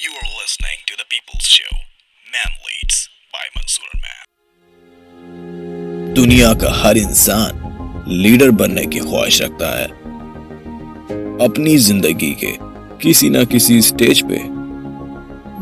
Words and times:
You 0.00 0.12
are 0.12 0.28
listening 0.34 0.78
to 0.86 0.94
the 0.96 1.04
People's 1.04 1.46
Show, 1.46 1.72
Man 2.26 2.52
Leads 2.64 2.98
by 3.32 3.42
Mansoor 3.50 3.96
Man. 3.96 4.26
دنیا 6.16 6.52
کا 6.54 6.70
ہر 6.82 6.96
انسان 6.96 7.58
leader 8.14 8.50
بننے 8.60 8.84
کی 8.84 9.00
خواہش 9.00 9.40
رکھتا 9.42 9.68
ہے 9.78 9.86
اپنی 11.44 11.76
زندگی 11.88 12.32
کے 12.34 12.52
کسی 12.98 13.28
نہ 13.28 13.44
کسی 13.50 13.80
سٹیج 13.80 14.22
پہ 14.28 14.38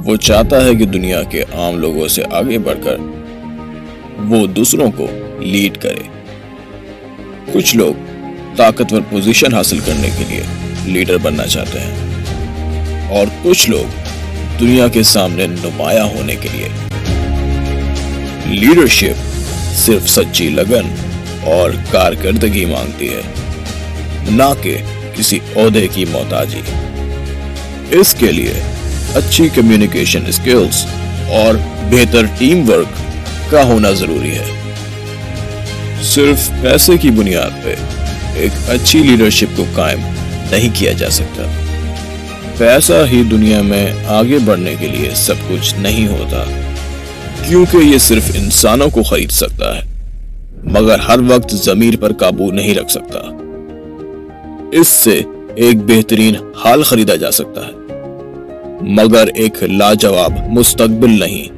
وہ 0.06 0.16
چاہتا 0.18 0.64
ہے 0.64 0.74
کہ 0.74 0.86
دنیا 0.92 1.22
کے 1.30 1.42
عام 1.54 1.78
لوگوں 1.80 2.08
سے 2.08 2.22
آگے 2.32 2.58
بڑھ 2.66 2.84
کر 2.84 2.96
وہ 4.28 4.46
دوسروں 4.56 4.90
کو 4.96 5.06
لیڈ 5.40 5.80
کرے 5.82 6.08
کچھ 7.52 7.76
لوگ 7.76 8.06
طاقتور 8.56 9.02
پوزیشن 9.10 9.54
حاصل 9.54 9.80
کرنے 9.86 10.10
کے 10.18 10.24
لیے 10.28 10.42
لیڈر 10.86 11.18
بننا 11.22 11.46
چاہتے 11.46 11.80
ہیں 11.80 12.06
اور 13.10 13.26
کچھ 13.42 13.68
لوگ 13.70 14.07
دنیا 14.60 14.88
کے 14.88 15.02
سامنے 15.02 15.46
نمایاں 15.46 16.04
ہونے 16.04 16.34
کے 16.36 16.48
لیے۔ 16.52 16.68
لیڈرشپ 18.46 19.20
صرف 19.76 20.08
سچی 20.10 20.48
لگن 20.48 20.94
اور 21.44 21.70
کارکردگی 21.90 22.64
مانگتی 22.64 23.08
ہے، 23.08 23.20
نہ 24.30 24.52
کہ 24.62 24.76
کسی 25.16 25.38
عہدے 25.56 25.86
کی 25.88 26.04
محتاجی۔ 26.04 26.60
اس 27.90 28.14
کے 28.18 28.32
لیے 28.32 28.54
اچھی 29.14 29.48
کمیونیکیشن 29.54 30.26
اسکلز 30.26 30.86
اور 31.28 31.54
بہتر 31.90 32.22
ٹیم 32.38 32.68
ورک 32.70 33.50
کا 33.50 33.64
ہونا 33.64 33.90
ضروری 33.90 34.30
ہے۔ 34.30 34.44
صرف 36.02 36.50
پیسے 36.62 36.96
کی 36.96 37.10
بنیاد 37.10 37.64
پہ 37.64 37.74
ایک 38.34 38.52
اچھی 38.68 38.98
لیڈرشپ 38.98 39.56
کو 39.56 39.64
قائم 39.74 40.00
نہیں 40.50 40.68
کیا 40.74 40.92
جا 40.92 41.10
سکتا۔ 41.10 41.42
پیسہ 42.58 42.92
ہی 43.10 43.22
دنیا 43.22 43.60
میں 43.62 43.86
آگے 44.10 44.38
بڑھنے 44.44 44.74
کے 44.80 44.86
لیے 44.86 45.10
سب 45.16 45.34
کچھ 45.48 45.74
نہیں 45.74 46.08
ہوتا، 46.08 46.44
کیونکہ 47.48 47.76
یہ 47.76 47.98
صرف 47.98 48.30
انسانوں 48.34 48.88
کو 48.90 49.02
خرید 49.02 49.30
سکتا 49.30 49.74
ہے، 49.76 49.82
مگر 50.72 50.98
ہر 50.98 51.18
وقت 51.28 51.54
ضمیر 51.56 51.96
پر 51.96 52.12
قابو 52.12 52.50
نہیں 52.52 52.74
رکھ 52.74 52.90
سکتا۔ 52.92 53.20
اس 54.72 54.88
سے 54.88 55.20
ایک 55.56 55.84
بہترین 55.86 56.34
حال 56.56 56.82
خریدا 56.82 57.16
جا 57.16 57.30
سکتا 57.30 57.66
ہے، 57.66 57.72
مگر 58.92 59.28
ایک 59.34 59.62
لاجواب 59.62 60.32
مستقبل 60.48 61.18
نہیں۔ 61.20 61.56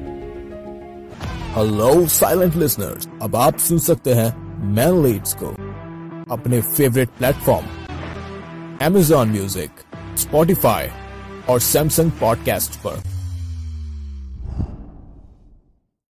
ہلو 1.57 1.93
سائلنٹ 2.11 2.57
لسنرز 2.57 3.09
اب 3.21 3.37
آپ 3.37 3.55
سن 3.59 3.79
سکتے 3.81 4.15
ہیں 4.15 4.31
مین 4.77 5.03
لیڈس 5.03 5.35
کو، 5.35 5.55
اپنے 6.29 6.61
favourite 6.77 7.19
platform 7.45 7.79
Amazon 8.81 9.29
Music 9.29 9.89
Spotify 10.15 10.89
اور 11.47 11.59
سیمسنگ 11.59 12.11
پوڈ 12.19 12.47
کاسٹ 12.47 12.83
پر۔ 12.83 13.10